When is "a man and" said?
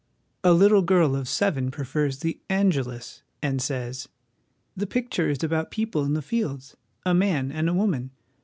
7.05-7.69